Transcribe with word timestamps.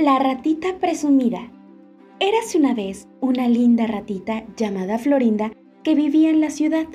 La 0.00 0.20
ratita 0.20 0.78
presumida. 0.78 1.50
Érase 2.20 2.56
una 2.56 2.72
vez 2.72 3.08
una 3.20 3.48
linda 3.48 3.88
ratita 3.88 4.44
llamada 4.56 4.96
Florinda 4.96 5.50
que 5.82 5.96
vivía 5.96 6.30
en 6.30 6.40
la 6.40 6.50
ciudad. 6.50 6.86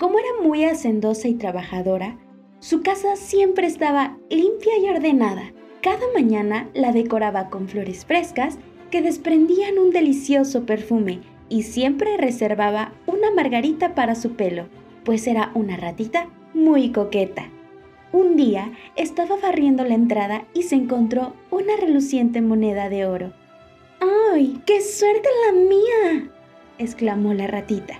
Como 0.00 0.18
era 0.18 0.42
muy 0.42 0.64
hacendosa 0.64 1.28
y 1.28 1.34
trabajadora, 1.34 2.18
su 2.58 2.82
casa 2.82 3.14
siempre 3.14 3.68
estaba 3.68 4.18
limpia 4.30 4.72
y 4.82 4.88
ordenada. 4.88 5.52
Cada 5.80 6.04
mañana 6.12 6.68
la 6.74 6.90
decoraba 6.90 7.50
con 7.50 7.68
flores 7.68 8.04
frescas 8.04 8.58
que 8.90 9.00
desprendían 9.00 9.78
un 9.78 9.90
delicioso 9.90 10.66
perfume 10.66 11.20
y 11.48 11.62
siempre 11.62 12.16
reservaba 12.16 12.94
una 13.06 13.30
margarita 13.30 13.94
para 13.94 14.16
su 14.16 14.32
pelo, 14.32 14.66
pues 15.04 15.28
era 15.28 15.52
una 15.54 15.76
ratita 15.76 16.28
muy 16.52 16.90
coqueta. 16.90 17.48
Un 18.12 18.36
día 18.36 18.72
estaba 18.96 19.36
barriendo 19.36 19.84
la 19.84 19.94
entrada 19.94 20.44
y 20.52 20.64
se 20.64 20.74
encontró 20.74 21.34
una 21.50 21.76
reluciente 21.76 22.40
moneda 22.40 22.88
de 22.88 23.06
oro. 23.06 23.32
¡Ay, 24.32 24.60
qué 24.66 24.80
suerte 24.80 25.28
la 25.46 25.60
mía! 25.60 26.30
exclamó 26.78 27.34
la 27.34 27.46
ratita. 27.46 27.98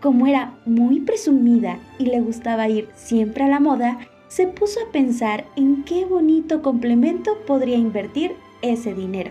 Como 0.00 0.26
era 0.26 0.54
muy 0.64 1.00
presumida 1.00 1.78
y 1.98 2.06
le 2.06 2.20
gustaba 2.20 2.68
ir 2.68 2.88
siempre 2.94 3.44
a 3.44 3.48
la 3.48 3.60
moda, 3.60 3.98
se 4.28 4.46
puso 4.46 4.80
a 4.80 4.92
pensar 4.92 5.44
en 5.56 5.84
qué 5.84 6.04
bonito 6.06 6.62
complemento 6.62 7.38
podría 7.46 7.76
invertir 7.76 8.32
ese 8.62 8.94
dinero. 8.94 9.30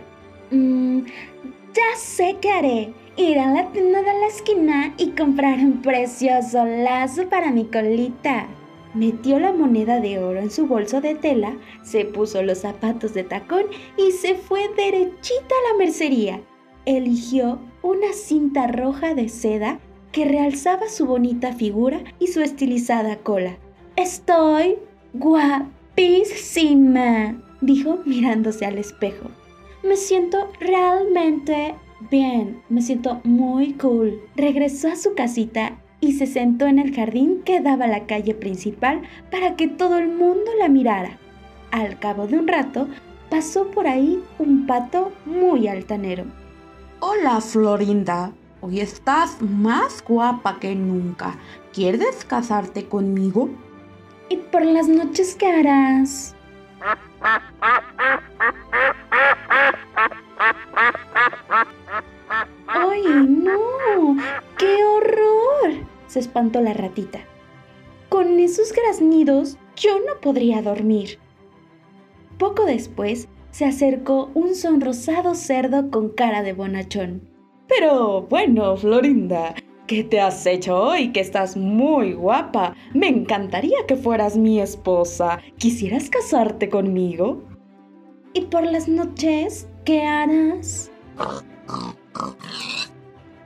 Mmm, 0.52 1.00
ya 1.73 1.98
sé 1.98 2.38
qué 2.42 2.52
haré. 2.52 2.94
Ir 3.18 3.40
a 3.40 3.52
la 3.52 3.72
tienda 3.72 4.00
de 4.00 4.20
la 4.20 4.28
esquina 4.28 4.94
y 4.98 5.09
comprar 5.09 5.59
un 5.59 5.81
precioso 5.81 6.64
lazo 6.66 7.28
para 7.28 7.52
mi 7.52 7.66
colita. 7.66 8.48
Metió 8.94 9.40
la 9.40 9.54
moneda 9.54 10.00
de 10.00 10.18
oro 10.20 10.40
en 10.40 10.50
su 10.50 10.66
bolso 10.66 11.00
de 11.00 11.14
tela, 11.16 11.56
se 11.84 12.06
puso 12.06 12.42
los 12.42 12.60
zapatos 12.60 13.14
de 13.14 13.24
tacón 13.24 13.66
y 13.98 14.12
se 14.14 14.34
fue 14.36 14.68
derechita 14.76 15.54
a 15.56 15.72
la 15.72 15.78
mercería. 15.78 16.42
Eligió 16.86 17.59
una 17.84 18.14
cinta 18.14 18.66
roja 18.68 19.14
de 19.14 19.30
seda 19.30 19.80
que 20.12 20.26
realzaba 20.26 20.90
su 20.90 21.06
bonita 21.06 21.54
figura 21.54 22.02
y 22.18 22.28
su 22.28 22.42
estilizada 22.42 23.18
cola. 23.18 23.58
Estoy 23.96 24.78
guapísima, 25.14 25.80
dijo 27.62 28.00
mirándose 28.06 28.66
al 28.66 28.80
espejo. 28.80 29.30
Me 29.84 29.96
siento 29.98 30.50
realmente 30.59 31.76
bien, 32.09 32.64
me 32.70 32.81
siento 32.81 33.22
muy 33.24 33.74
cool. 33.74 34.20
Regresó 34.36 34.88
a 34.88 34.96
su 34.96 35.14
casita 35.14 35.80
y 36.02 36.14
se 36.14 36.28
sentó 36.28 36.66
en 36.66 36.80
el 36.80 36.95
jardín 36.95 37.42
que 37.44 37.61
daba 37.61 37.86
a 37.86 37.89
la 37.89 38.05
calle 38.05 38.33
principal 38.33 39.02
para 39.31 39.55
que 39.55 39.67
todo 39.67 39.97
el 39.97 40.08
mundo 40.08 40.52
la 40.58 40.69
mirara. 40.69 41.17
Al 41.72 42.00
cabo 42.00 42.28
de 42.28 42.38
un 42.38 42.47
rato, 42.47 42.88
pasó 43.30 43.69
por 43.72 43.88
ahí 43.88 44.22
un 44.39 44.66
pato 44.66 45.11
muy 45.25 45.67
altanero. 45.67 46.25
Hola, 47.00 47.41
Florinda. 47.41 48.31
Hoy 48.61 48.81
estás 48.81 49.41
más 49.41 50.03
guapa 50.03 50.59
que 50.59 50.75
nunca. 50.75 51.38
¿Quieres 51.73 52.25
casarte 52.25 52.86
conmigo? 52.86 53.50
¿Y 54.30 54.38
por 54.38 54.66
las 54.66 54.88
noches 54.88 55.36
qué 55.36 55.47
harás? 55.47 56.36
se 66.10 66.20
espantó 66.20 66.60
la 66.60 66.74
ratita. 66.74 67.20
Con 68.10 68.40
esos 68.40 68.74
graznidos 68.74 69.58
yo 69.78 70.00
no 70.00 70.20
podría 70.20 70.62
dormir. 70.62 71.20
Poco 72.38 72.66
después 72.66 73.30
se 73.52 73.66
acercó 73.66 74.32
un 74.34 74.56
sonrosado 74.56 75.36
cerdo 75.36 75.90
con 75.90 76.10
cara 76.10 76.44
de 76.44 76.54
bonachón. 76.54 77.30
Pero 77.68 78.24
bueno, 78.24 78.76
Florinda, 78.76 79.54
¿qué 79.88 80.04
te 80.04 80.20
has 80.20 80.46
hecho 80.46 80.75
hoy? 80.75 81.12
Que 81.12 81.19
estás 81.19 81.56
muy 81.56 82.14
guapa. 82.14 82.75
Me 82.94 83.08
encantaría 83.08 83.78
que 83.88 83.96
fueras 83.96 84.38
mi 84.38 84.59
esposa. 84.59 85.40
¿Quisieras 85.58 86.09
casarte 86.09 86.69
conmigo? 86.69 87.44
¿Y 88.34 88.42
por 88.42 88.64
las 88.64 88.88
noches 88.88 89.68
qué 89.86 90.03
harás? 90.03 90.92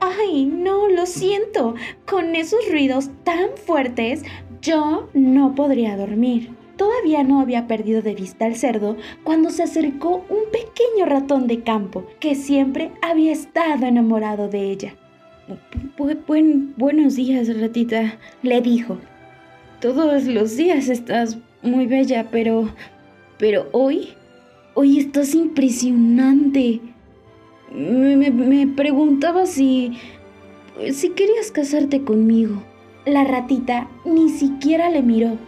Ay, 0.06 0.44
no, 0.44 0.88
lo 0.88 1.06
siento. 1.06 1.74
Con 2.06 2.34
esos 2.34 2.60
ruidos 2.70 3.10
tan 3.24 3.56
fuertes, 3.56 4.22
yo 4.60 5.08
no 5.14 5.54
podría 5.54 5.96
dormir. 5.96 6.50
Todavía 6.76 7.22
no 7.22 7.40
había 7.40 7.66
perdido 7.66 8.02
de 8.02 8.14
vista 8.14 8.44
al 8.44 8.56
cerdo 8.56 8.96
cuando 9.22 9.50
se 9.50 9.62
acercó 9.62 10.26
un 10.28 10.50
pequeño 10.50 11.06
ratón 11.06 11.46
de 11.46 11.62
campo 11.62 12.04
que 12.20 12.34
siempre 12.34 12.90
había 13.00 13.32
estado 13.32 13.86
enamorado 13.86 14.48
de 14.48 14.70
ella. 14.70 14.94
buenos 16.76 17.16
días, 17.16 17.60
ratita, 17.60 18.18
le 18.42 18.60
dijo. 18.60 18.98
Todos 19.80 20.24
los 20.24 20.56
días 20.56 20.88
estás 20.88 21.38
muy 21.62 21.86
bella, 21.86 22.28
pero... 22.30 22.68
pero 23.38 23.68
hoy... 23.72 24.08
hoy 24.74 24.98
estás 24.98 25.34
impresionante. 25.34 26.80
Me, 27.72 28.66
preguntaba 28.66 29.46
si... 29.46 29.98
si 30.92 31.10
querías 31.10 31.50
casarte 31.50 32.02
conmigo. 32.04 32.62
La 33.04 33.24
ratita 33.24 33.88
ni 34.04 34.30
siquiera 34.30 34.90
le 34.90 35.02
miró. 35.02 35.38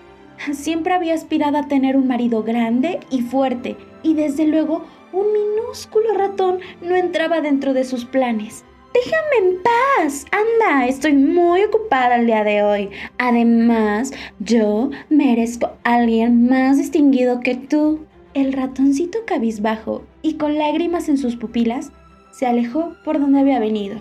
Siempre 0.53 0.93
había 0.93 1.15
aspirado 1.15 1.57
a 1.57 1.69
tener 1.69 1.97
un 1.97 2.07
marido 2.07 2.43
grande 2.43 3.01
y 3.11 3.23
fuerte, 3.23 3.77
y 4.03 4.15
desde 4.15 4.47
luego 4.47 4.85
un 5.13 5.33
minúsculo 5.33 6.13
ratón 6.15 6.59
no 6.83 6.95
entraba 6.95 7.41
dentro 7.41 7.73
de 7.73 7.85
sus 7.85 8.05
planes. 8.05 8.65
Déjame 8.93 9.51
en 9.51 9.63
paz. 9.63 10.25
Anda, 10.31 10.87
estoy 10.87 11.13
muy 11.15 11.63
ocupada 11.65 12.17
el 12.17 12.27
día 12.27 12.45
de 12.45 12.63
hoy. 12.63 12.91
Además, 13.19 14.13
yo 14.39 14.91
merezco 15.11 15.73
a 15.85 15.95
alguien 15.95 16.49
más 16.49 16.79
distinguido 16.79 17.41
que 17.41 17.57
tú. 17.57 18.01
El 18.33 18.53
ratoncito 18.53 19.21
cabizbajo 19.27 20.03
y 20.23 20.35
con 20.35 20.59
lágrimas 20.59 21.09
en 21.09 21.17
sus 21.17 21.37
pupilas 21.37 21.93
se 22.37 22.45
alejó 22.45 22.95
por 23.03 23.19
donde 23.19 23.41
había 23.41 23.59
venido. 23.59 23.97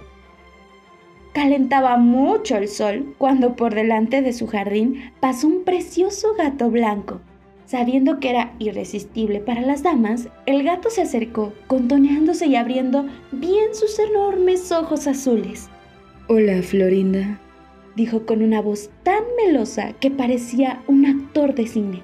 Calentaba 1.33 1.95
mucho 1.97 2.57
el 2.57 2.67
sol 2.67 3.15
cuando 3.17 3.55
por 3.55 3.73
delante 3.73 4.21
de 4.21 4.33
su 4.33 4.47
jardín 4.47 5.11
pasó 5.21 5.47
un 5.47 5.63
precioso 5.63 6.33
gato 6.37 6.69
blanco. 6.69 7.21
Sabiendo 7.65 8.19
que 8.19 8.31
era 8.31 8.53
irresistible 8.59 9.39
para 9.39 9.61
las 9.61 9.83
damas, 9.83 10.27
el 10.45 10.63
gato 10.63 10.89
se 10.89 11.01
acercó, 11.01 11.53
contoneándose 11.67 12.45
y 12.47 12.57
abriendo 12.57 13.05
bien 13.31 13.73
sus 13.73 13.97
enormes 13.99 14.69
ojos 14.71 15.07
azules. 15.07 15.69
Hola, 16.27 16.61
Florinda, 16.61 17.39
dijo 17.95 18.25
con 18.25 18.43
una 18.43 18.61
voz 18.61 18.89
tan 19.03 19.23
melosa 19.45 19.93
que 19.93 20.11
parecía 20.11 20.83
un 20.87 21.05
actor 21.05 21.55
de 21.55 21.67
cine. 21.67 22.03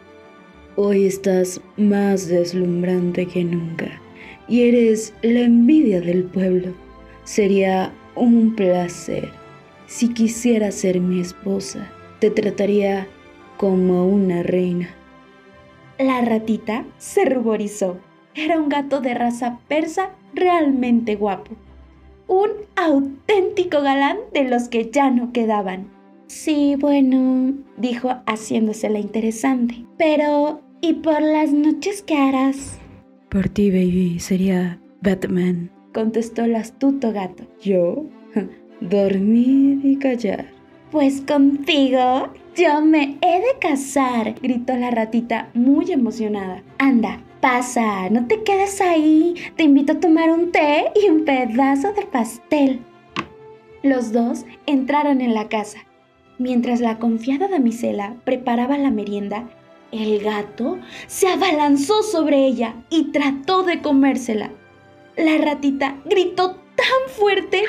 Hoy 0.78 1.06
estás 1.06 1.60
más 1.76 2.28
deslumbrante 2.28 3.28
que 3.28 3.44
nunca 3.44 4.01
y 4.52 4.64
eres 4.68 5.14
la 5.22 5.40
envidia 5.40 6.02
del 6.02 6.26
pueblo. 6.26 6.74
Sería 7.24 7.94
un 8.16 8.54
placer. 8.54 9.30
Si 9.88 10.14
quisieras 10.14 10.76
ser 10.76 11.00
mi 11.00 11.22
esposa, 11.22 11.90
te 12.20 12.32
trataría 12.32 13.08
como 13.56 14.06
una 14.06 14.44
reina. 14.44 14.90
La 15.98 16.20
ratita 16.20 16.84
se 16.98 17.24
ruborizó. 17.24 17.98
Era 18.36 18.60
un 18.60 18.68
gato 18.68 19.00
de 19.00 19.14
raza 19.14 19.60
persa 19.70 20.10
realmente 20.34 21.16
guapo. 21.16 21.52
Un 22.28 22.50
auténtico 22.76 23.82
galán 23.82 24.18
de 24.34 24.44
los 24.44 24.68
que 24.68 24.92
ya 24.92 25.12
no 25.12 25.32
quedaban. 25.32 25.88
Sí, 26.28 26.76
bueno, 26.78 27.54
dijo 27.78 28.10
haciéndose 28.26 28.90
la 28.90 29.00
interesante. 29.00 29.86
Pero, 29.98 30.60
¿y 30.82 30.96
por 30.96 31.22
las 31.22 31.54
noches 31.54 32.02
qué 32.02 32.18
harás? 32.18 32.81
Por 33.32 33.48
ti, 33.48 33.72
baby, 33.72 34.20
sería 34.20 34.78
Batman, 35.02 35.72
contestó 35.94 36.44
el 36.44 36.54
astuto 36.54 37.14
gato. 37.14 37.48
¿Yo? 37.62 38.04
Dormir 38.82 39.80
y 39.86 39.96
callar. 39.96 40.48
Pues 40.92 41.22
contigo 41.22 42.28
yo 42.58 42.82
me 42.82 43.18
he 43.22 43.40
de 43.40 43.58
casar, 43.62 44.36
gritó 44.42 44.76
la 44.76 44.92
ratita 44.92 45.50
muy 45.54 45.94
emocionada. 45.94 46.62
Anda, 46.78 47.22
pasa, 47.40 48.10
no 48.10 48.28
te 48.28 48.44
quedes 48.44 48.82
ahí. 48.82 49.36
Te 49.56 49.64
invito 49.64 49.94
a 49.94 50.00
tomar 50.02 50.30
un 50.30 50.52
té 50.52 50.92
y 51.02 51.08
un 51.08 51.24
pedazo 51.24 51.94
de 51.94 52.06
pastel. 52.08 52.82
Los 53.82 54.12
dos 54.12 54.44
entraron 54.66 55.22
en 55.22 55.34
la 55.34 55.48
casa. 55.48 55.80
Mientras 56.38 56.82
la 56.82 57.00
confiada 57.00 57.48
damisela 57.48 58.18
preparaba 58.26 58.78
la 58.78 58.92
merienda, 58.92 59.48
el 59.92 60.20
gato 60.20 60.80
se 61.08 61.28
abalanzó 61.28 62.04
sobre 62.04 62.46
ella 62.46 62.76
y 62.90 63.12
trató 63.12 63.64
de 63.64 63.82
comérsela. 63.82 64.52
La 65.18 65.38
ratita 65.38 65.98
gritó 66.06 66.56
tan 66.76 67.10
fuerte 67.10 67.64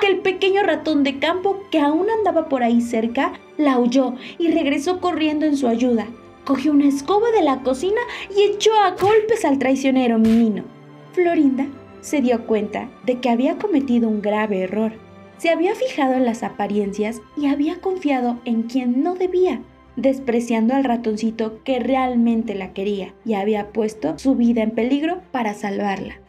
que 0.00 0.06
el 0.06 0.18
pequeño 0.18 0.62
ratón 0.62 1.02
de 1.02 1.18
campo 1.18 1.62
que 1.70 1.80
aún 1.80 2.08
andaba 2.10 2.48
por 2.48 2.62
ahí 2.62 2.80
cerca 2.80 3.32
la 3.56 3.78
huyó 3.78 4.14
y 4.38 4.50
regresó 4.50 5.00
corriendo 5.00 5.46
en 5.46 5.56
su 5.56 5.66
ayuda. 5.68 6.06
cogió 6.44 6.70
una 6.70 6.86
escoba 6.86 7.32
de 7.32 7.42
la 7.42 7.62
cocina 7.62 8.00
y 8.36 8.42
echó 8.42 8.72
a 8.74 8.92
golpes 8.92 9.44
al 9.44 9.58
traicionero 9.58 10.18
menino. 10.20 10.62
Florinda 11.12 11.66
se 12.00 12.20
dio 12.20 12.46
cuenta 12.46 12.88
de 13.04 13.18
que 13.18 13.30
había 13.30 13.58
cometido 13.58 14.08
un 14.08 14.22
grave 14.22 14.60
error. 14.60 14.92
Se 15.38 15.50
había 15.50 15.74
fijado 15.74 16.14
en 16.14 16.24
las 16.24 16.44
apariencias 16.44 17.20
y 17.36 17.46
había 17.46 17.80
confiado 17.80 18.38
en 18.44 18.62
quien 18.62 19.02
no 19.02 19.16
debía, 19.16 19.60
despreciando 19.96 20.74
al 20.74 20.84
ratoncito 20.84 21.62
que 21.64 21.78
realmente 21.78 22.54
la 22.54 22.72
quería 22.72 23.14
y 23.24 23.34
había 23.34 23.72
puesto 23.72 24.18
su 24.18 24.34
vida 24.34 24.62
en 24.62 24.70
peligro 24.70 25.22
para 25.32 25.54
salvarla. 25.54 26.20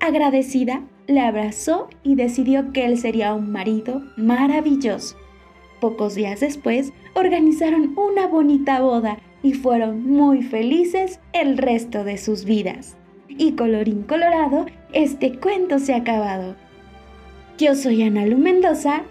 Agradecida, 0.00 0.82
le 1.06 1.20
abrazó 1.20 1.88
y 2.02 2.16
decidió 2.16 2.72
que 2.72 2.86
él 2.86 2.98
sería 2.98 3.34
un 3.34 3.52
marido 3.52 4.02
maravilloso. 4.16 5.16
Pocos 5.80 6.14
días 6.14 6.40
después, 6.40 6.92
organizaron 7.14 7.96
una 7.96 8.26
bonita 8.26 8.80
boda 8.80 9.18
y 9.42 9.52
fueron 9.52 10.04
muy 10.04 10.42
felices 10.42 11.20
el 11.32 11.58
resto 11.58 12.02
de 12.02 12.18
sus 12.18 12.44
vidas. 12.44 12.96
Y 13.28 13.52
colorín 13.52 14.02
colorado, 14.02 14.66
este 14.92 15.38
cuento 15.38 15.78
se 15.78 15.94
ha 15.94 15.98
acabado. 15.98 16.56
Yo 17.58 17.74
soy 17.74 18.02
Ana 18.02 18.26
Lu 18.26 18.38
Mendoza 18.38 19.02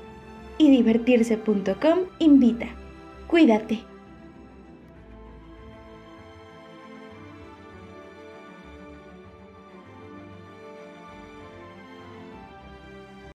y 0.58 0.70
divertirse.com 0.70 2.00
invita. 2.20 2.68
Cuídate. 3.28 3.95